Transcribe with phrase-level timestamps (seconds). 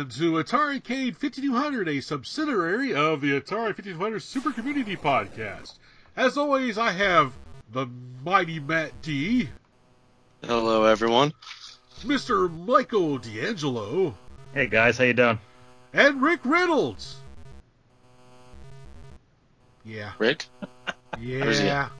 [0.00, 5.74] Welcome everyone to AtariCade 5200, a subsidiary of the Atari 5200 Super Community Podcast.
[6.16, 7.34] As always, I have
[7.70, 7.86] the
[8.24, 9.50] mighty Matt D,
[10.42, 11.34] Hello, everyone.
[12.00, 12.50] Mr.
[12.66, 14.14] Michael D'Angelo,
[14.54, 15.38] Hey guys, how you doing?
[15.92, 17.16] and Rick Reynolds.
[19.84, 20.46] Yeah, Rick?
[21.18, 21.90] Where's he yeah.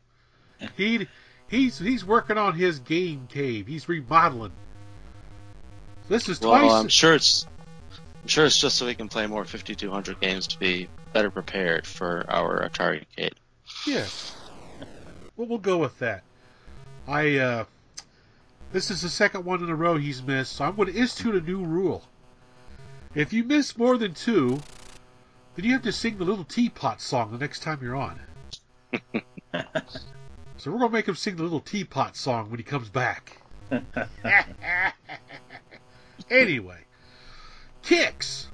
[0.75, 1.07] He
[1.51, 3.67] he's he's working on his game cave.
[3.67, 4.53] He's remodeling.
[6.09, 6.73] This is Well, twice.
[6.73, 7.47] I'm sure it's
[8.23, 11.87] I'm sure it's just so we can play more 5200 games to be better prepared
[11.87, 13.35] for our Atari Cade.
[13.87, 14.07] Yeah.
[15.37, 16.23] Well, we'll go with that.
[17.09, 17.65] I uh
[18.73, 21.35] this is the second one in a row he's missed, so I'm going to institute
[21.35, 22.05] a new rule.
[23.15, 24.61] If you miss more than two,
[25.57, 28.21] then you have to sing the little teapot song the next time you're on.
[30.57, 33.43] so we're going to make him sing the little teapot song when he comes back.
[36.31, 36.79] anyway,
[37.91, 38.47] Qix.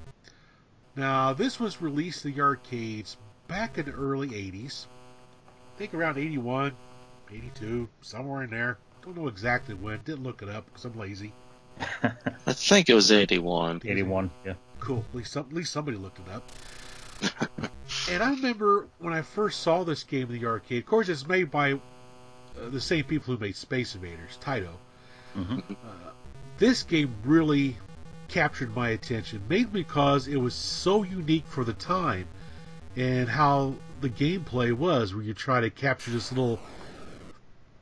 [0.96, 4.86] Now, this was released in the arcades back in the early 80s.
[5.46, 6.72] I think around 81,
[7.30, 8.78] 82, somewhere in there.
[9.04, 10.00] Don't know exactly when.
[10.06, 11.34] Didn't look it up because I'm lazy.
[12.02, 13.82] I think it was 81.
[13.84, 14.54] 81, yeah.
[14.80, 15.04] Cool.
[15.10, 16.50] At least, some, at least somebody looked it up.
[18.10, 20.82] and I remember when I first saw this game in the arcade.
[20.82, 21.78] Of course, it's made by uh,
[22.70, 24.72] the same people who made Space Invaders, Taito.
[25.36, 25.62] Mhm.
[25.72, 26.10] Uh,
[26.56, 27.76] this game really
[28.28, 32.26] captured my attention, mainly because it was so unique for the time
[32.96, 36.58] and how the gameplay was, where you try to capture this little.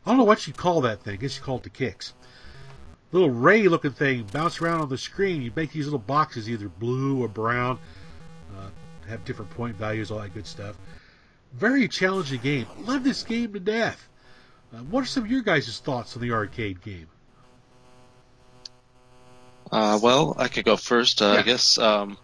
[0.04, 1.14] I don't know what you call that thing.
[1.14, 2.12] I guess you call it the Qix.
[3.12, 5.40] Little ray looking thing bounce around on the screen.
[5.40, 7.78] You make these little boxes, either blue or brown,
[8.56, 8.68] uh,
[9.08, 10.76] have different point values, all that good stuff.
[11.52, 12.66] Very challenging game.
[12.80, 14.08] Love this game to death.
[14.74, 17.06] Uh, what are some of your guys' thoughts on the arcade game?
[19.70, 21.22] Uh, well, I could go first.
[21.22, 21.40] Uh, Yeah.
[21.40, 22.16] I guess um,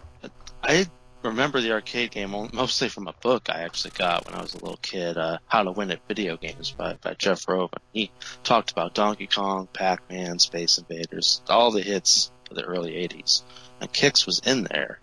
[0.63, 0.87] I
[1.23, 4.59] remember the arcade game mostly from a book I actually got when I was a
[4.59, 7.79] little kid, uh, How to Win at Video Games by, by Jeff Rovin.
[7.93, 8.11] He
[8.45, 13.43] talked about Donkey Kong, Pac-Man, Space Invaders, all the hits of the early 80s.
[13.81, 15.01] And Qix was in there.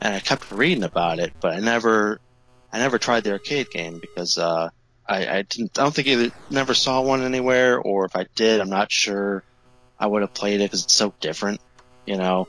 [0.00, 2.20] And I kept reading about it, but I never,
[2.72, 4.68] I never tried the arcade game because, uh,
[5.08, 8.60] I, I didn't, I don't think either, never saw one anywhere, or if I did,
[8.60, 9.42] I'm not sure
[9.98, 11.60] I would have played it because it's so different.
[12.06, 12.48] You know,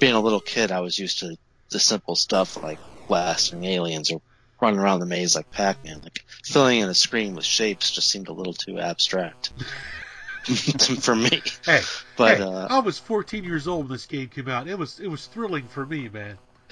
[0.00, 1.36] being a little kid, I was used to
[1.70, 4.20] the simple stuff like blasting aliens or
[4.60, 6.00] running around the maze like Pac-Man.
[6.02, 9.52] Like filling in a screen with shapes just seemed a little too abstract
[11.00, 11.42] for me.
[11.64, 11.80] Hey,
[12.16, 14.68] But hey, uh, I was 14 years old when this game came out.
[14.68, 16.38] It was it was thrilling for me, man.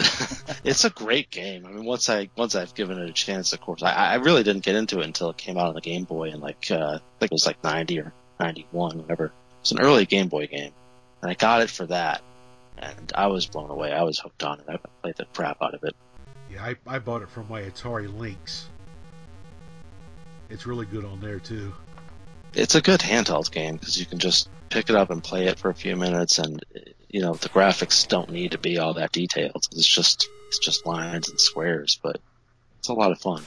[0.65, 1.65] it's a great game.
[1.65, 4.43] I mean, once I once I've given it a chance, of course, I, I really
[4.43, 6.99] didn't get into it until it came out on the Game Boy in like uh,
[6.99, 9.33] I think it was like ninety or ninety one, whatever.
[9.61, 10.73] It's an early Game Boy game,
[11.27, 12.23] and I got it for that,
[12.79, 13.93] and I was blown away.
[13.93, 14.67] I was hooked on it.
[14.69, 15.97] I played the crap out of it.
[16.49, 18.69] Yeah, I, I bought it from my Atari Lynx.
[20.49, 21.75] It's really good on there too.
[22.55, 25.59] It's a good handheld game because you can just pick it up and play it
[25.59, 26.65] for a few minutes, and
[27.11, 29.67] you know the graphics don't need to be all that detailed.
[29.73, 32.21] It's just it's just lines and squares, but
[32.79, 33.43] it's a lot of fun.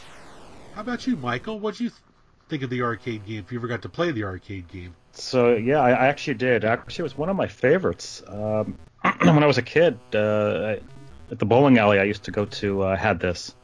[0.74, 1.62] How about you, Michael?
[1.62, 2.02] What'd you th-
[2.50, 3.40] think of the arcade game?
[3.46, 4.96] If you ever got to play the arcade game?
[5.14, 6.64] So yeah, I, I actually did.
[6.66, 8.24] Actually, it was one of my favorites.
[8.28, 8.78] Um,
[9.20, 10.76] when I was a kid, uh,
[11.32, 13.56] at the bowling alley I used to go to, uh, had this.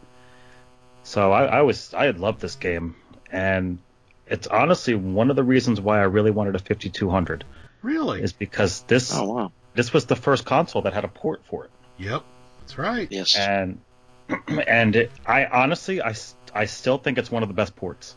[1.03, 2.95] So I, I was I had loved this game,
[3.31, 3.79] and
[4.27, 7.45] it's honestly one of the reasons why I really wanted a 5200
[7.81, 8.23] Really?
[8.23, 9.51] is because this Oh wow!
[9.75, 11.71] this was the first console that had a port for it.
[11.97, 12.23] Yep,
[12.59, 13.07] that's right.
[13.11, 13.35] Yes.
[13.35, 13.79] and
[14.67, 16.15] and it, I honestly I
[16.53, 18.15] I still think it's one of the best ports.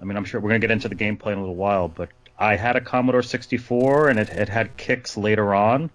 [0.00, 2.10] I mean, I'm sure we're gonna get into the gameplay in a little while, but
[2.38, 5.90] I had a Commodore 64 and it, it had Qix later on,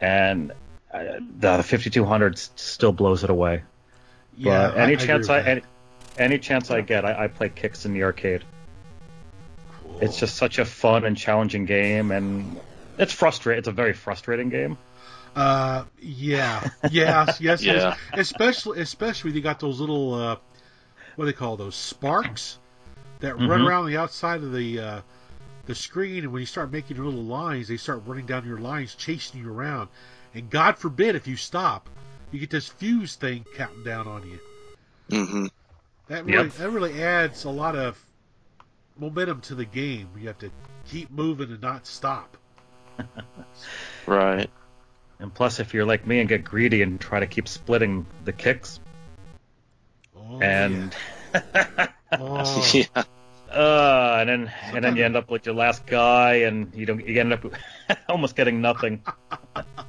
[0.00, 0.52] and
[0.92, 1.02] uh,
[1.38, 3.62] the 5200 still blows it away.
[4.36, 5.62] Yeah, but any I, chance I, I, any,
[6.18, 8.44] any chance I get, I, I play Qix in the arcade.
[9.82, 9.98] Cool.
[10.00, 12.58] It's just such a fun and challenging game, and
[12.98, 13.58] it's frustrating.
[13.58, 14.78] It's a very frustrating game.
[15.36, 17.72] Uh, yeah, yes, yes, Yeah.
[17.74, 17.98] yes.
[18.12, 20.36] Especially, especially when you got those little, uh,
[21.16, 22.58] what do they call those sparks
[23.22, 23.66] that run Mhm.
[23.66, 25.00] around the outside of the uh,
[25.66, 28.58] the screen, and when you start making your little lines, they start running down your
[28.58, 29.88] lines, chasing you around.
[30.34, 31.88] And God forbid if you stop,
[32.30, 34.38] you get this fuse thing counting down on you.
[35.10, 35.46] hmm
[36.08, 36.56] That really, Yep.
[36.58, 37.98] that really adds a lot of
[38.98, 40.08] momentum to the game.
[40.18, 40.50] You have to
[40.88, 42.36] keep moving and not stop.
[44.06, 44.50] Right.
[45.20, 48.32] And plus, if you're like me and get greedy and try to keep splitting the
[48.32, 48.80] Qix,
[50.16, 50.88] Oh, and yeah.
[52.12, 52.84] oh, yeah.
[53.50, 57.06] uh, and then and then you end up with your last guy, and you don't
[57.06, 57.44] you end up
[58.08, 59.02] almost getting nothing.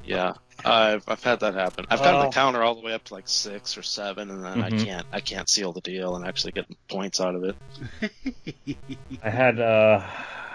[0.04, 1.86] Yeah, I've I've had that happen.
[1.90, 2.24] I've gotten Oh.
[2.24, 4.84] the counter all the way up to like six or seven, and then I Mhm.
[4.84, 8.76] can't I can't seal the deal and actually get points out of it.
[9.22, 10.02] I had uh,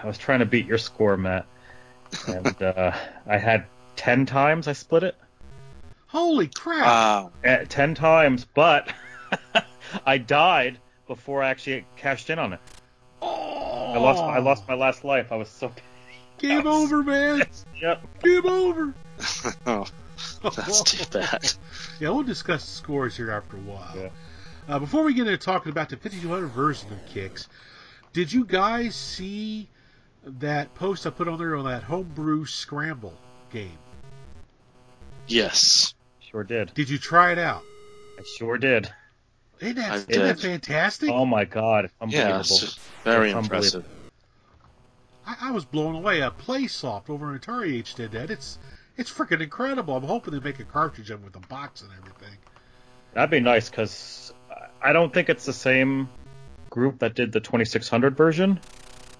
[0.02, 1.46] I was trying to beat your score, Matt,
[2.28, 2.92] and uh,
[3.26, 3.66] I had
[3.96, 5.16] ten times I split it.
[6.06, 6.86] Holy crap!
[6.86, 7.32] Wow.
[7.44, 8.92] Eh, ten times, but
[10.06, 12.60] I died before I actually cashed in on it.
[13.22, 15.32] oh, I lost I lost my last life.
[15.32, 15.72] I was so
[16.38, 17.42] Game over, man.
[17.80, 18.02] yep.
[18.22, 18.94] Game over.
[19.66, 19.86] oh,
[20.42, 21.52] that's too bad.
[22.00, 23.92] Yeah, we'll discuss the scores here after a while.
[23.94, 24.08] Yeah.
[24.66, 27.46] Uh, before we get into talking about the 5200 version of Qix,
[28.14, 29.68] did you guys see
[30.24, 33.18] that post I put on there on that homebrew scramble
[33.52, 33.78] game?
[35.26, 35.94] Yes.
[36.20, 36.72] Sure did.
[36.74, 37.62] Did you try it out?
[38.18, 38.90] I sure did.
[39.60, 41.10] Isn't that, I isn't that fantastic?
[41.10, 42.32] Oh my god, it's unbelievable.
[42.34, 43.84] Yeah, it's very It's impressive.
[45.26, 46.22] I, I was blown away.
[46.22, 48.30] Uh, PlaySoft over on Atari Age did that.
[48.30, 48.58] It's
[48.96, 49.96] it's freaking incredible.
[49.96, 52.36] I'm hoping they make a cartridge of it with a box and everything.
[53.12, 54.32] That'd be nice because
[54.82, 56.08] I don't think it's the same
[56.70, 58.60] group that did the 2600 version.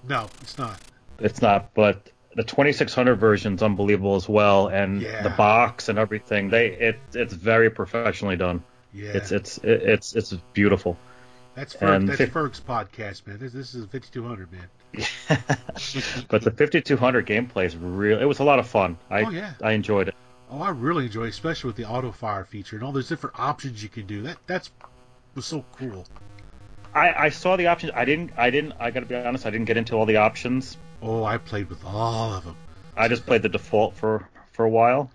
[0.07, 0.79] No, it's not.
[1.19, 5.21] It's not, but the 2600 version's unbelievable as well, and Yeah.
[5.21, 6.49] the box and everything.
[6.49, 8.63] They it it's very professionally done.
[8.93, 10.97] Yeah, It's it's it's it's beautiful.
[11.55, 13.37] that's Ferg, and that's fif- Ferg's podcast, man.
[13.39, 14.67] This, this is 5200, man.
[16.27, 18.19] but the 5200 gameplay is real.
[18.19, 18.97] It was a lot of fun.
[19.09, 19.53] I Oh, yeah.
[19.61, 20.15] I enjoyed it.
[20.49, 23.39] Oh, I really enjoy, it, especially with the auto fire feature and all those different
[23.39, 24.21] options you can do.
[24.23, 24.71] That that's
[25.35, 26.05] was so cool.
[26.93, 27.93] I, I saw the options.
[27.95, 28.31] I didn't.
[28.37, 28.73] I didn't.
[28.79, 29.45] I gotta be honest.
[29.45, 30.77] I didn't get into all the options.
[31.01, 32.57] Oh, I played with all of them.
[32.97, 35.09] I just played the default for for a while,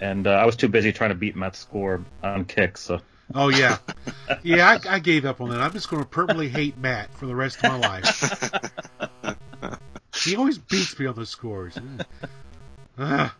[0.00, 2.78] and uh, I was too busy trying to beat Matt's score on Qix.
[2.78, 3.00] So
[3.34, 3.78] Oh yeah,
[4.42, 4.78] yeah.
[4.84, 5.60] I, I gave up on that.
[5.60, 8.60] I'm just going to permanently hate Matt for the rest of my life.
[10.24, 11.78] he always beats me on the scores.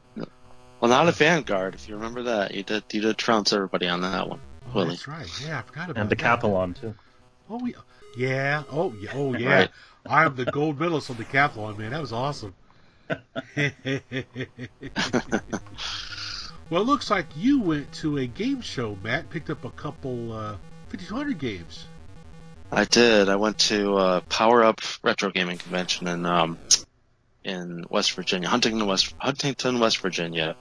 [0.81, 2.55] Well, not a Vanguard, if you remember that.
[2.55, 4.41] You did you did trounce everybody on that one.
[4.67, 4.89] oh, Willie.
[4.89, 5.27] that's right.
[5.45, 6.19] Yeah, I forgot about and that.
[6.19, 6.95] decathlon too.
[7.51, 7.77] Oh yeah,
[8.17, 8.63] yeah.
[8.73, 9.11] Oh yeah.
[9.13, 9.55] Oh yeah.
[9.55, 9.71] Right.
[10.07, 11.91] I am the gold medalist on decathlon, man.
[11.91, 12.55] That was awesome.
[16.71, 19.29] Well, it looks like you went to a game show, Matt.
[19.31, 20.57] Picked up a couple uh,
[20.89, 21.87] 5200 games.
[22.73, 23.29] I did.
[23.29, 26.59] I went to uh, Power Up Retro Gaming Convention in um,
[27.43, 30.57] in West Virginia, Huntington, West Huntington, West Virginia.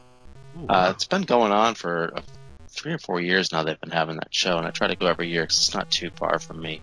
[0.58, 2.22] Oh, Uh, it's been going on for uh,
[2.70, 3.64] three or four years now.
[3.64, 5.92] They've been having that show, and I try to go every year because it's not
[5.92, 6.82] too far from me.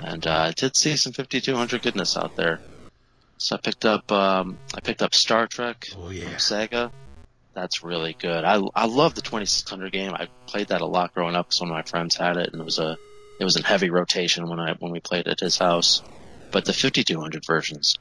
[0.00, 2.60] And uh, I did see some 5200 goodness out there.
[3.38, 6.34] So I picked up um, I picked up Star Trek oh from yeah.
[6.36, 6.90] Sega.
[7.56, 8.44] That's really good.
[8.44, 10.12] I I love the 2600 game.
[10.12, 12.60] I played that a lot growing up because one of my friends had it, and
[12.60, 12.98] it was a
[13.40, 16.02] it was in heavy rotation when I when we played at his house.
[16.52, 17.96] But the 5200 version's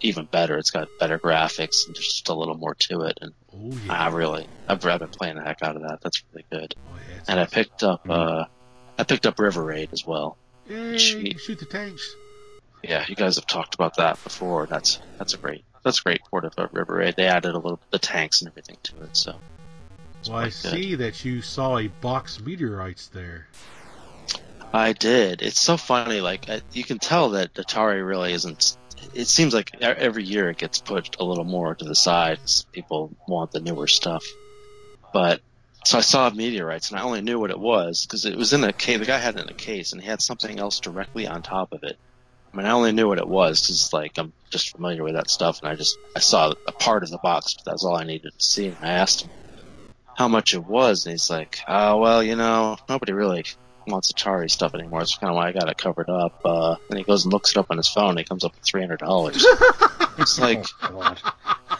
[0.00, 0.58] even better.
[0.58, 3.18] It's got better graphics and just a little more to it.
[3.22, 3.92] And Oh yeah.
[3.92, 6.00] I really I've, I've been playing the heck out of that.
[6.02, 6.74] That's really good.
[6.76, 8.46] Oh, yeah And I picked up uh
[8.98, 10.36] I picked up River Raid as well.
[10.68, 12.16] Yay, shoot the tanks.
[12.82, 14.66] Yeah, you guys have talked about that before.
[14.66, 17.14] That's that's a great that's great port of uh, River Raid.
[17.16, 19.16] They added a little the tanks and everything to it.
[19.16, 19.36] So.
[20.28, 20.72] Well, I quite good.
[20.72, 23.46] see that you saw a box meteorites there.
[24.72, 25.42] I did.
[25.42, 26.20] It's so funny.
[26.20, 28.76] Like I- you can tell that Atari really isn't.
[29.14, 32.40] It seems like every year it gets pushed a little more to the side.
[32.72, 34.24] People want the newer stuff.
[35.12, 35.40] But
[35.84, 38.64] so I saw meteorites, and I only knew what it was because it was in
[38.64, 38.98] a case.
[38.98, 41.72] The guy had it in a case, and he had something else directly on top
[41.72, 41.96] of it.
[42.56, 45.28] I mean, I only knew what it was because like I'm just familiar with that
[45.28, 48.04] stuff, and I just I saw a part of the box, but that's all I
[48.04, 48.68] needed to see.
[48.68, 49.30] And I asked him
[50.16, 53.44] how much it was, and he's like, "Oh, well, you know, nobody really
[53.86, 55.02] wants Atari stuff anymore.
[55.02, 56.40] It's kind of why I got it covered up.
[56.46, 58.10] Uh, and he goes and looks it up on his phone.
[58.10, 59.44] And he comes up with three hundred dollars.
[60.18, 61.14] it's like, Oh,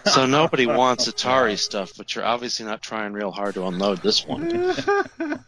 [0.04, 4.26] so nobody wants Atari stuff, but you're obviously not trying real hard to unload this
[4.26, 4.46] one.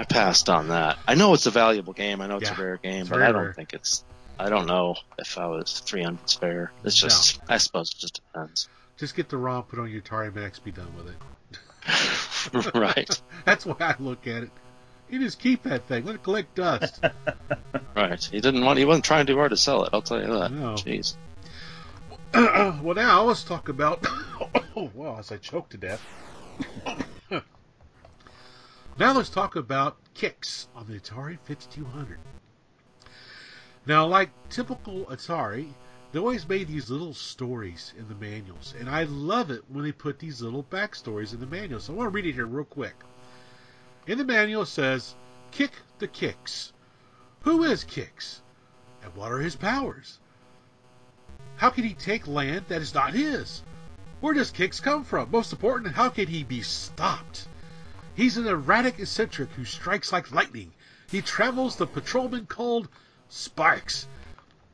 [0.00, 0.98] I passed on that.
[1.06, 2.20] I know it's a valuable game.
[2.20, 3.52] I know it's Yeah, a rare game, but very I don't rare.
[3.52, 4.04] think it's.
[4.38, 6.72] I don't know if I was three hundred fair.
[6.84, 7.40] It's just.
[7.48, 8.68] I suppose it just depends.
[8.98, 12.74] Just get the ROM, put on your Atari Max, be done with it.
[12.74, 13.20] right.
[13.44, 14.50] That's why I look at it.
[15.08, 16.04] You just keep that thing.
[16.04, 17.02] Let it collect dust.
[17.94, 18.22] Right.
[18.22, 18.78] He didn't want.
[18.78, 19.90] He wasn't trying too hard to sell it.
[19.94, 20.52] I'll tell you that.
[20.52, 20.74] No.
[20.74, 21.14] Jeez.
[22.34, 24.04] well, now let's talk about.
[24.76, 26.02] oh, wow, as I choke to death.
[28.98, 32.18] Now let's talk about Qix on the Atari 5200.
[33.84, 35.68] Now, like typical Atari,
[36.12, 39.92] they always made these little stories in the manuals, and I love it when they
[39.92, 41.84] put these little backstories in the manuals.
[41.84, 42.94] So I want to read it here real quick.
[44.06, 45.14] In the manual it says,
[45.50, 46.72] Kick the Qix.
[47.42, 48.40] Who is Qix?
[49.02, 50.20] And what are his powers?
[51.56, 53.62] How can he take land that is not his?
[54.20, 55.30] Where does Qix come from?
[55.30, 57.46] Most important, how can he be stopped?
[58.16, 60.72] He's an erratic eccentric who strikes like lightning.
[61.10, 62.88] He travels the patrolmen called
[63.28, 64.06] Sparks,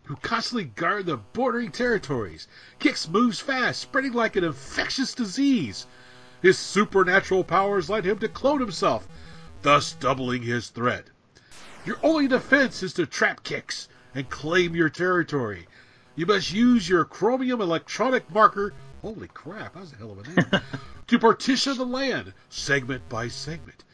[0.04, 2.46] who constantly guard the bordering territories.
[2.78, 5.88] Qix moves fast, spreading like an infectious disease.
[6.40, 9.08] His supernatural powers let him to clone himself,
[9.62, 11.06] thus doubling his threat.
[11.84, 15.66] Your only defense is to trap Qix and claim your territory.
[16.14, 18.72] You must use your chromium electronic marker.
[19.00, 20.62] Holy crap, that's a hell of a name.
[21.12, 23.84] to partition the land, segment by segment.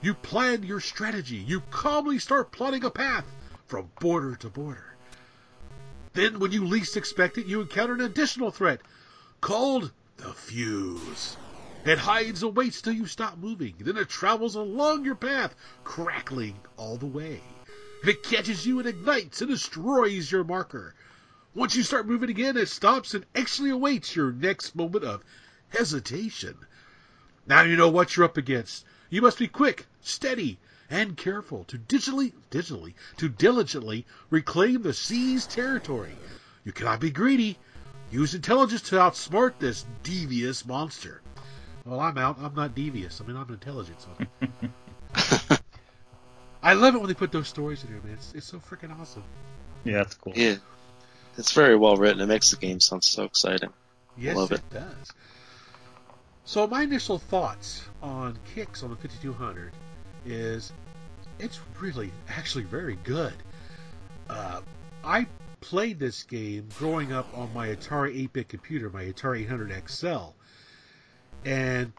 [0.00, 1.36] You plan your strategy.
[1.36, 3.26] You calmly start plotting a path
[3.66, 4.96] from border to border.
[6.14, 8.80] Then, when you least expect it, you encounter an additional threat
[9.42, 11.36] called the fuse.
[11.84, 13.74] It hides and waits till you stop moving.
[13.78, 17.42] Then it travels along your path, crackling all the way.
[18.02, 20.94] If it catches you, it ignites and destroys your marker.
[21.54, 25.22] Once you start moving again, it stops and actually awaits your next moment of
[25.72, 26.56] hesitation.
[27.46, 28.84] Now you know what you're up against.
[29.10, 30.58] You must be quick, steady,
[30.90, 36.14] and careful to digitally, digitally, to diligently reclaim the seized territory.
[36.64, 37.58] You cannot be greedy.
[38.10, 41.22] Use intelligence to outsmart this devious monster.
[41.84, 42.36] Well, I'm out.
[42.40, 43.20] I'm not devious.
[43.20, 43.98] I mean, I'm intelligent.
[44.00, 45.58] So.
[46.62, 48.12] I love it when they put those stories in there, man.
[48.14, 49.24] It's, it's so freaking awesome.
[49.84, 50.32] Yeah, that's cool.
[50.36, 50.56] Yeah,
[51.36, 52.20] it's very well written.
[52.20, 53.70] It makes the game sound so exciting.
[54.16, 54.62] Yes, Love it.
[54.70, 55.10] does.
[56.44, 59.72] So my initial thoughts on Qix on the 5200
[60.26, 60.72] is
[61.38, 63.34] it's really actually very good.
[64.28, 64.60] Uh,
[65.04, 65.26] I
[65.60, 70.34] played this game growing up on my Atari 8-bit computer, my Atari 800 XL,
[71.44, 71.92] and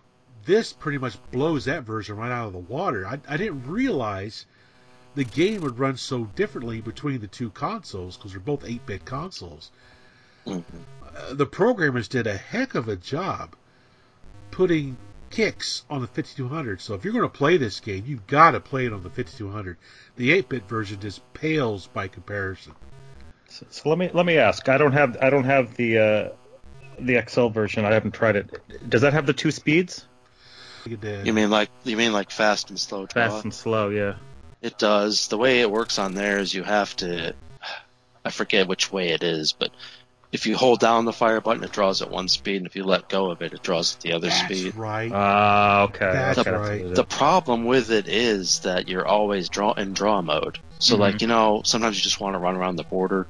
[0.45, 3.07] this pretty much blows that version right out of the water.
[3.07, 4.45] I, I didn't realize
[5.15, 9.71] the game would run so differently between the two consoles because they're both 8-bit consoles.
[10.45, 10.77] Mm-hmm.
[11.15, 13.55] Uh, the programmers did a heck of a job
[14.53, 14.95] putting
[15.31, 16.79] Qix on the 5200.
[16.79, 19.09] So if you're going to play this game, you've got to play it on the
[19.09, 19.77] 5200.
[20.15, 22.73] The 8-bit version just pales by comparison.
[23.49, 24.69] So, so let me let me ask.
[24.69, 26.29] I don't have I don't have the uh,
[26.99, 27.85] the XL version.
[27.85, 28.89] I haven't tried it.
[28.89, 30.07] Does that have the two speeds?
[30.85, 33.29] You mean like you mean like fast and slow draw?
[33.29, 34.15] Fast and slow, yeah.
[34.61, 35.27] It does.
[35.27, 37.35] The way it works on there is you have to.
[38.25, 39.71] I forget which way it is, but
[40.33, 42.83] if you hold down the fire button, it draws at one speed, and if you
[42.83, 44.75] let go of it, it draws at the other That's speed.
[44.75, 45.11] right.
[45.13, 46.11] Ah, okay.
[46.11, 46.95] That's okay, right.
[46.95, 50.57] The problem with it is that you're always draw in draw mode.
[50.79, 50.99] So Mhm.
[50.99, 53.27] like you know, sometimes you just want to run around the border of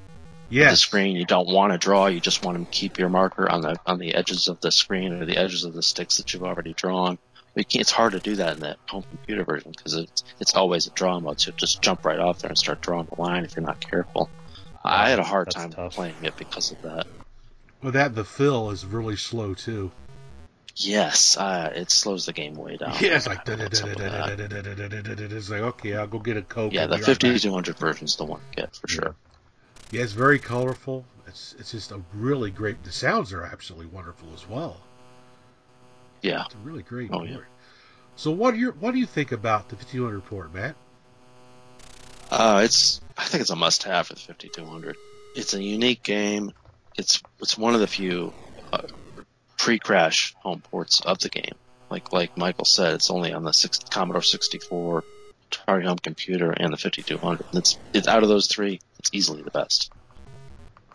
[0.72, 1.16] the screen.
[1.16, 2.08] You don't want to draw.
[2.08, 5.14] You just want to keep your marker on the on the edges of the screen
[5.14, 7.20] or the edges of the sticks that you've already drawn.
[7.56, 10.56] We can't, it's hard to do that in the home computer version because it's it's
[10.56, 11.40] always a draw mode.
[11.42, 13.80] So you just jump right off there and start drawing the line if you're not
[13.82, 14.30] careful.
[14.84, 15.94] I had a hard That's time tough.
[15.94, 17.08] playing it because of that.
[17.82, 19.92] Well, that the fill is really slow too.
[20.76, 22.96] Yes, uh, it slows the game way down.
[23.00, 25.28] Yeah, it's like What's up with that?
[25.32, 26.74] it's like okay, I'll go get a coke.
[26.74, 27.18] Yeah, I'll the be right back.
[27.22, 29.16] 5200 version's the one to get for sure.
[29.92, 31.06] Yeah, it's very colorful.
[31.28, 32.84] It's it's just a really great.
[32.84, 34.78] The sounds are absolutely wonderful as well.
[36.22, 36.46] Yeah.
[36.46, 37.30] It's a really great Oh, port.
[37.30, 37.38] yeah.
[38.16, 40.76] So what do you what do you think about the 5200 port, Matt?
[42.32, 44.96] Uh, it's I think it's a must-have for the 5200.
[45.36, 46.52] It's a unique game.
[46.96, 48.34] It's it's one of the few
[48.72, 48.84] uh,
[49.58, 51.56] pre-crash home ports of the game.
[51.90, 55.04] Like like Michael said, it's only on the six, Commodore 64,
[55.52, 57.46] Atari home computer, and the 5200.
[57.50, 59.92] And it's it's out of those three, it's easily the best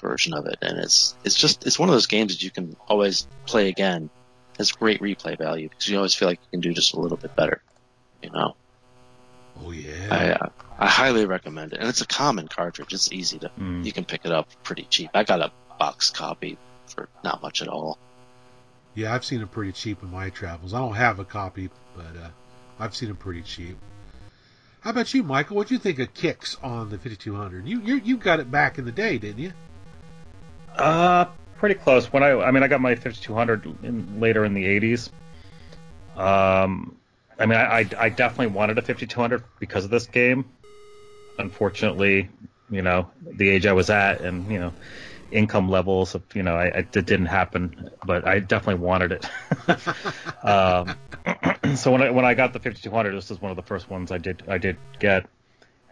[0.01, 0.59] version of it.
[0.63, 4.11] And it's it's just it's one of those games that you can always play again.
[4.57, 7.17] Has great replay value because you always feel like you can do just a little
[7.17, 7.63] bit better.
[8.23, 8.57] You know.
[9.65, 10.09] Oh yeah.
[10.11, 10.49] I, uh,
[10.79, 12.93] I highly recommend it, and it's a common cartridge.
[12.93, 13.85] It's easy to Mm.
[13.85, 15.11] you can pick it up pretty cheap.
[15.15, 17.99] I got a box copy for not much at all.
[18.95, 20.75] Yeah, I've seen them pretty cheap in my travels.
[20.75, 22.29] I don't have a copy, but uh,
[22.81, 23.77] I've seen them pretty cheap.
[24.81, 25.57] How about you, Michael?
[25.57, 27.67] What do you think of Qix on the 5200?
[27.67, 29.53] You you you got it back in the day, didn't you?
[30.77, 32.13] Uh, pretty close.
[32.13, 35.11] When I, I mean, I got my 5200 in, later in the 80s.
[36.17, 36.97] Um,
[37.39, 40.45] I mean, I, I, I definitely wanted a 5200 because of this game.
[41.39, 42.29] Unfortunately,
[42.71, 44.73] you know, the age I was at and, you know,
[45.31, 50.45] income levels of, you know, I, I, it didn't happen, but I definitely wanted it.
[50.45, 50.97] um,
[51.77, 54.11] so when I, when I got the 5200, this is one of the first ones
[54.11, 55.27] I did, I did get.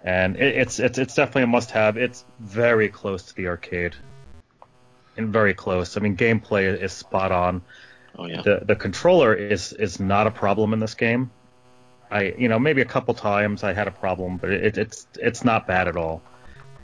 [0.03, 1.97] And it, it's, it's, it's definitely a must have.
[1.97, 3.95] It's very close to the arcade
[5.17, 5.97] and very close.
[5.97, 7.63] I mean, gameplay is spot on.
[8.19, 11.31] Oh yeah, The the controller is is not a problem in this game.
[12.11, 15.45] I you know maybe a couple times I had a problem, but it, it's it's
[15.45, 16.23] not bad at all.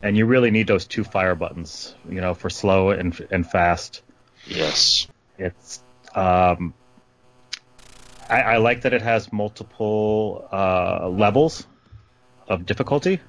[0.01, 4.01] And you really need those two fire buttons, you know, for slow and and fast.
[4.45, 5.81] yes, It's
[6.13, 6.73] Um,
[8.29, 11.65] I, I like that it has multiple uh, levels
[12.47, 13.19] of difficulty.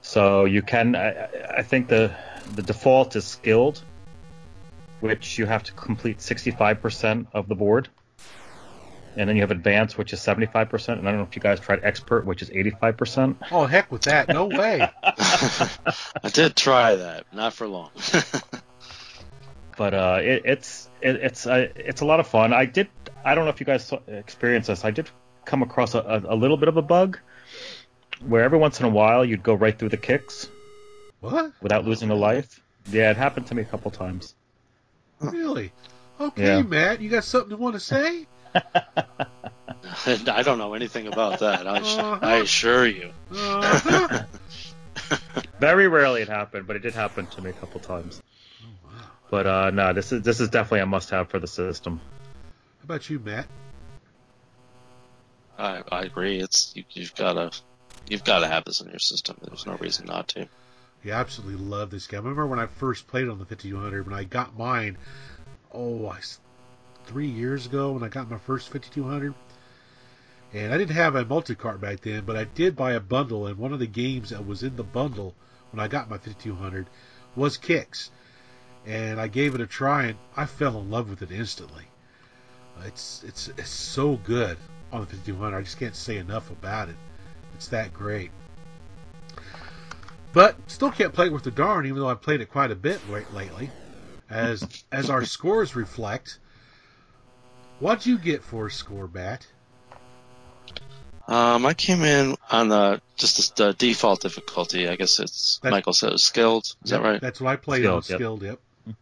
[0.00, 1.28] So you can, I,
[1.58, 2.14] I think the
[2.54, 3.82] the default is skilled,
[5.00, 7.88] which you have to complete 65% of the board.
[9.16, 10.98] And then you have advanced, which is 75%.
[10.98, 13.36] And I don't know if you guys tried expert, which is 85%.
[13.50, 14.28] Oh heck with that!
[14.28, 14.80] No way.
[15.02, 17.90] I did try that, not for long.
[19.76, 22.52] but uh, it, it's it, it's uh, it's a lot of fun.
[22.52, 22.88] I did.
[23.24, 24.84] I don't know if you guys experienced this.
[24.84, 25.10] I did
[25.44, 27.18] come across a, a, a little bit of a bug
[28.26, 30.48] where every once in a while you'd go right through the Qix
[31.20, 31.52] What?
[31.60, 32.60] without losing a life.
[32.90, 34.34] Yeah, it happened to me a couple times.
[35.20, 35.72] Really?
[36.20, 36.62] Okay, Yeah.
[36.62, 38.26] Matt, you got something you want to say?
[38.54, 41.66] I don't know anything about that.
[41.66, 42.18] I, Uh-huh.
[42.22, 43.10] I assure you.
[43.30, 44.24] Uh-huh.
[45.60, 48.22] Very rarely it happened, but it did happen to me a couple times.
[49.30, 52.00] But uh, no, this is this is definitely a must-have for the system.
[52.80, 53.46] How about you, Matt?
[55.58, 56.40] I, I agree.
[56.40, 57.50] It's you, you've got to
[58.08, 59.36] you've got to have this in your system.
[59.42, 60.48] There's no reason not to.
[61.02, 62.20] You absolutely love this game.
[62.20, 64.98] I remember when I first played on the 5200 when I got mine.
[65.72, 66.20] Oh, I
[67.08, 69.34] three years ago when I got my first 5200.
[70.52, 73.58] And I didn't have a multi-cart back then, but I did buy a bundle, and
[73.58, 75.34] one of the games that was in the bundle
[75.72, 76.88] when I got my 5200
[77.36, 78.10] was Qix.
[78.86, 81.84] And I gave it a try, and I fell in love with it instantly.
[82.84, 84.56] It's it's it's so good
[84.92, 85.56] on the 5200.
[85.56, 86.96] I just can't say enough about it.
[87.56, 88.30] It's that great.
[90.32, 92.76] But still can't play it with the darn, even though I've played it quite a
[92.76, 93.70] bit lately.
[94.30, 94.62] As
[94.92, 96.38] as our scores reflect,
[97.80, 99.46] what'd you get for a score, Matt?
[101.26, 104.88] Um, I came in on the just the default difficulty.
[104.88, 106.64] I guess it's That- Michael said it was skilled.
[106.84, 107.20] Is Yep, that right?
[107.20, 108.46] That's what I played on Skilled, yep.
[108.46, 108.58] skilled.
[108.86, 108.96] Yep.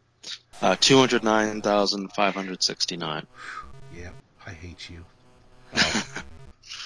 [0.63, 3.27] Uh, two hundred nine thousand five hundred sixty nine.
[3.95, 4.15] Yep.
[4.47, 5.05] I hate you.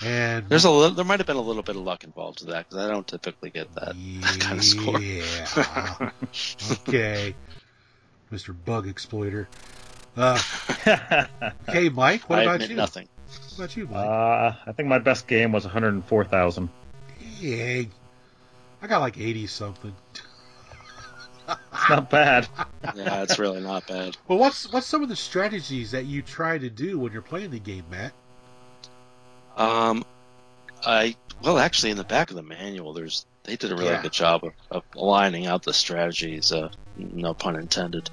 [0.03, 2.51] and There's a little, there might have been a little bit of luck involved with
[2.51, 5.01] that because I don't typically get that that kind of score.
[5.01, 6.11] Yeah.
[6.89, 7.35] okay.
[8.33, 8.55] Mr.
[8.65, 9.49] Bug Exploiter.
[10.17, 10.39] Uh,
[11.69, 12.29] okay, Mike.
[12.29, 12.77] What I about admit you?
[12.77, 13.09] nothing.
[13.27, 13.97] What about you, Mike?
[14.07, 16.69] uh, I think my best game was 104,000.
[17.39, 17.83] yeah.
[18.83, 19.95] I got like eighty something.
[21.49, 22.49] It's not bad.
[22.95, 24.17] Yeah, it's really not bad.
[24.27, 27.51] Well, what's what's some of the strategies that you try to do when you're playing
[27.51, 28.13] the game, Matt?
[29.57, 30.05] Um,
[30.85, 34.03] I well, actually, in the back of the manual, there's they did a really Yeah.
[34.03, 36.53] good job of, of aligning out the strategies.
[36.53, 38.11] Uh, no pun intended.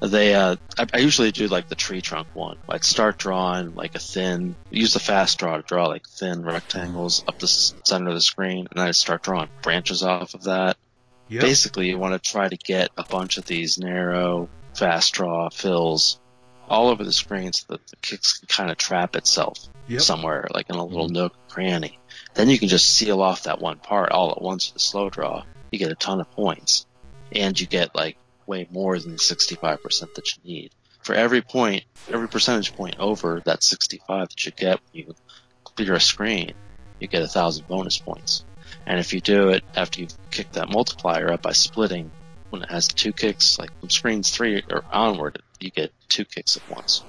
[0.00, 2.56] They, uh, I, I usually do like the tree trunk one.
[2.68, 7.22] I'd start drawing like a thin, use the fast draw to draw like thin rectangles
[7.28, 10.44] up the s- center of the screen, and then I'd start drawing branches off of
[10.44, 10.78] that.
[11.28, 11.42] Yep.
[11.42, 16.18] Basically, you want to try to get a bunch of these narrow, fast draw fills
[16.68, 20.00] all over the screen so that the Qix can kind of trap itself Yep.
[20.00, 21.12] somewhere, like in a little mhm.
[21.14, 21.98] nook cranny.
[22.34, 25.10] Then you can just seal off that one part all at once with a slow
[25.10, 25.44] draw.
[25.70, 26.86] You get a ton of points.
[27.32, 30.70] And you get like way more than the 65% that you need.
[31.02, 35.14] For every point, every percentage point over that 65 that you get when you
[35.64, 36.52] clear a screen,
[37.00, 38.44] you get a thousand bonus points.
[38.86, 42.10] And if you do it after you've kicked that multiplier up by splitting,
[42.50, 46.56] when it has two Qix, like from screens three or onward, you get two Qix
[46.56, 47.02] at once.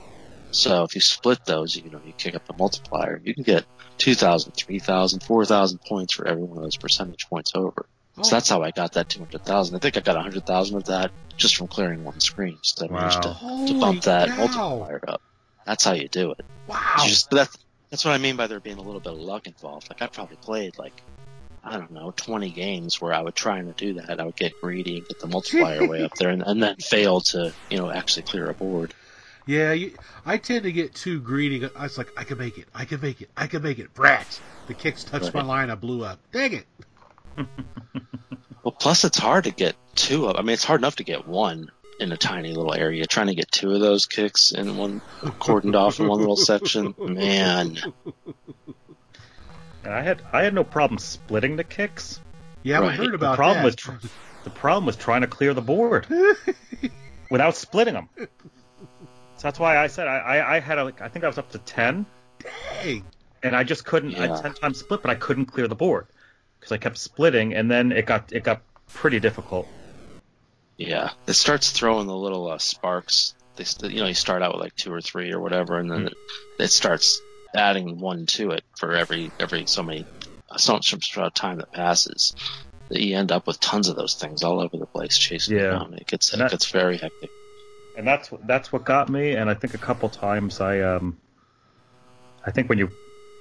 [0.52, 3.66] So if you split those, you know, you kick up the multiplier, you can get
[3.98, 7.86] 2,000, 3,000, 4,000 points for every one of those percentage points over.
[8.18, 9.76] Oh, So that's how I got that 200,000.
[9.76, 12.58] I think I got 100,000 of that just from clearing one screen.
[12.62, 13.34] Just I managed to,
[13.68, 14.38] to bump that cow.
[14.38, 15.22] multiplier up.
[15.66, 16.46] That's how you do it.
[16.68, 16.80] wow.
[17.04, 17.58] Just, that's,
[17.90, 19.90] that's what I mean by there being a little bit of luck involved.
[19.90, 20.94] Like I probably played like,
[21.66, 24.20] I don't know, 20 games where I would try to do that.
[24.20, 27.22] I would get greedy and get the multiplier way up there and, and then fail
[27.22, 28.94] to, you know, actually clear a board.
[29.48, 29.94] Yeah, you,
[30.26, 31.68] I tend to get too greedy.
[31.76, 32.68] I was like, I can make it.
[32.74, 33.30] I can make it.
[33.36, 33.94] I can make it.
[33.94, 34.40] Brats.
[34.68, 35.70] The Qix touched my line.
[35.70, 36.20] I blew up.
[36.32, 36.66] Dang it.
[38.66, 40.38] Well, plus it's hard to get two of.
[40.38, 43.06] I mean, it's hard enough to get one in a tiny little area.
[43.06, 46.96] Trying to get two of those Qix in one cordoned off in one little section,
[46.98, 47.78] man.
[49.86, 52.20] And I had I had no problem splitting the Qix.
[52.64, 53.66] Yeah, I heard The about the problem that.
[53.66, 53.92] was tr-
[54.44, 56.08] the problem was trying to clear the board
[57.30, 58.10] without splitting them.
[58.18, 58.28] So
[59.42, 61.52] that's why I said I, I, I had a, like I think I was up
[61.52, 62.06] to ten,
[62.82, 63.04] Dang.
[63.44, 64.16] and I just couldn't.
[64.16, 64.36] I Yeah.
[64.36, 66.08] had ten times split, but I couldn't clear the board
[66.60, 68.62] because I kept splitting, and then it got it got
[68.94, 69.68] pretty difficult.
[70.78, 73.36] Yeah, it starts throwing the little uh, sparks.
[73.56, 76.08] They, you know, you start out with like two or three or whatever, and then
[76.08, 76.14] it,
[76.60, 77.22] it starts
[77.56, 80.06] adding one to it for every every so many
[80.58, 82.36] so much time that passes.
[82.90, 85.64] That you end up with tons of those things all over the place chasing you
[85.64, 85.72] Yeah.
[85.72, 85.96] down.
[85.96, 87.32] It gets And it that- gets very hectic.
[87.98, 89.34] and that's what that's what got me.
[89.36, 91.18] And I think a couple times I um,
[92.46, 92.92] I think when you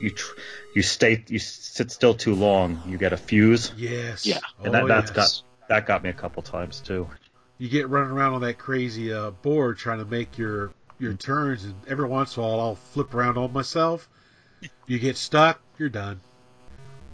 [0.00, 0.35] you tr-
[0.74, 4.27] you stay you sit still too long, you get a fuse, Yes.
[4.27, 4.38] Yeah.
[4.62, 5.42] and that Oh, that's yes.
[5.61, 7.09] got that got me a couple times too.
[7.57, 11.64] you get running around on that crazy uh, board trying to make your your turns,
[11.64, 14.09] and every once in a while I'll flip around on myself.
[14.87, 16.20] You get stuck, you're done.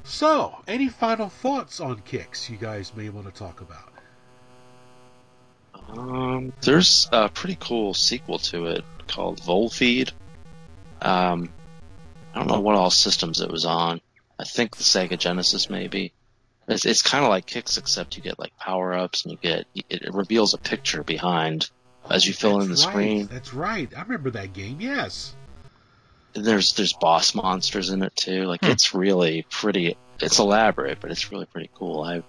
[0.05, 3.93] So, any final thoughts on Qix you guys may want to talk about?
[5.89, 10.13] Um, there's a pretty cool sequel to it called Volfied.
[11.03, 11.51] Um,
[12.35, 14.01] I don't know what all systems it was on.
[14.39, 16.13] I think the Sega Genesis maybe.
[16.69, 19.67] It's, it's kind of like Qix, except you get like power ups and you get
[19.75, 21.71] it, it reveals a picture behind
[22.09, 23.27] as you fill in the right, screen.
[23.27, 23.89] That's right.
[23.97, 24.81] I remember that game.
[24.81, 25.35] Yes.
[26.35, 28.45] And there's there's boss monsters in it too.
[28.45, 29.97] Like it's really pretty.
[30.21, 32.03] It's elaborate, but it's really pretty cool.
[32.03, 32.23] I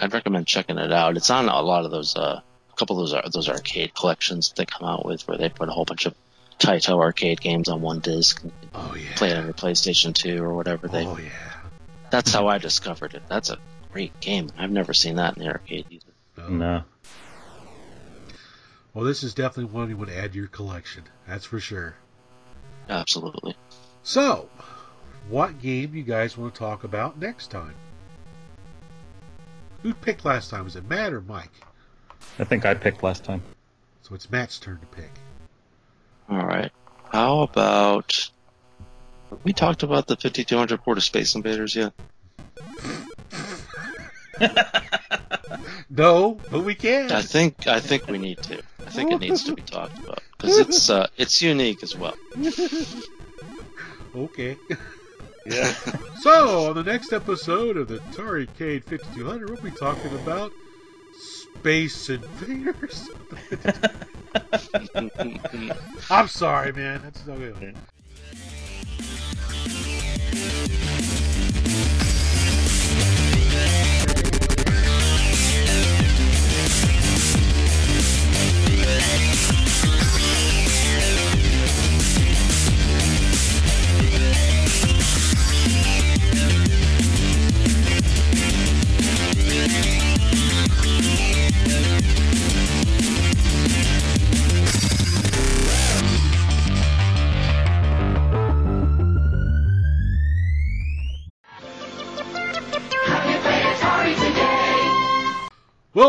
[0.00, 1.16] I'd recommend checking it out.
[1.16, 4.56] It's on a lot of those uh, a couple of those those arcade collections that
[4.56, 6.14] they come out with, where they put a whole bunch of
[6.58, 9.08] Taito arcade games on one disc and Oh yeah.
[9.16, 10.86] play it on your PlayStation 2 or whatever.
[10.86, 11.30] They Oh yeah.
[12.10, 13.22] that's how I discovered it.
[13.28, 13.58] That's a
[13.92, 14.48] great game.
[14.56, 16.48] I've never seen that in the arcade either.
[16.48, 16.84] No.
[18.94, 21.04] No, Well, this is definitely one you would add to your collection.
[21.26, 21.94] That's for sure.
[22.88, 23.56] Absolutely.
[24.02, 24.48] So,
[25.28, 27.74] what game you guys want to talk about next time?
[29.82, 30.64] Who picked last time?
[30.64, 31.52] Was it Matt or Mike?
[32.38, 33.42] I think I picked last time.
[34.02, 35.10] So it's Matt's turn to pick.
[36.28, 36.70] All right.
[37.10, 38.30] How about
[39.44, 41.92] we talked about the 5200 port of Space Invaders yet?
[45.94, 47.12] No, but we can.
[47.12, 48.62] I think I think we need to.
[48.92, 52.14] I think it needs to be talked about because it's uh, it's unique as well.
[54.14, 54.56] Okay.
[55.46, 55.74] Yeah.
[56.20, 60.52] So, on the next episode of the Atari Arcade 5200, we'll be talking about
[61.18, 63.08] Space Invaders.
[66.08, 67.00] I'm sorry, man.
[67.02, 67.74] That's no good.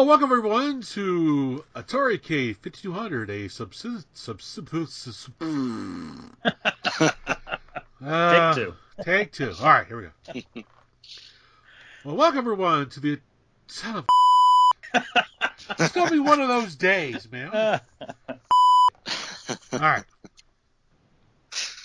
[0.05, 5.31] Welcome everyone to Atari Arcade 5200, a subsist sub sub sub.
[8.05, 8.73] Uh, Take two.
[9.01, 9.53] Take two.
[9.61, 10.63] All right, here we go.
[12.03, 13.17] well, welcome everyone to the
[13.67, 14.05] son of.
[15.79, 17.49] it's gonna be one of those days, man.
[18.19, 20.03] All right.